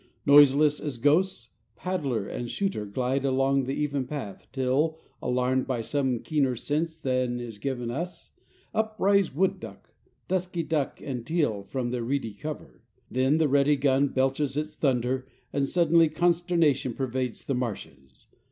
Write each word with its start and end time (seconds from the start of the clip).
Noiseless 0.25 0.79
as 0.79 0.97
ghosts, 0.97 1.49
paddler 1.75 2.25
and 2.25 2.49
shooter 2.49 2.87
glide 2.87 3.23
along 3.23 3.65
the 3.65 3.75
even 3.75 4.07
path 4.07 4.47
till, 4.51 4.97
alarmed 5.21 5.67
by 5.67 5.81
some 5.81 6.21
keener 6.23 6.55
sense 6.55 6.99
than 6.99 7.39
is 7.39 7.59
given 7.59 7.91
us, 7.91 8.31
up 8.73 8.95
rise 8.97 9.31
wood 9.31 9.59
duck, 9.59 9.93
dusky 10.27 10.63
duck, 10.63 10.99
and 11.03 11.23
teal 11.27 11.61
from 11.61 11.91
their 11.91 12.01
reedy 12.03 12.33
cover. 12.33 12.81
Then 13.11 13.37
the 13.37 13.47
ready 13.47 13.75
gun 13.75 14.07
belches 14.07 14.57
its 14.57 14.73
thunder, 14.73 15.27
and 15.53 15.69
suddenly 15.69 16.09
consternation 16.09 16.95
pervades 16.95 17.45
the 17.45 17.53
marshes. 17.53 18.25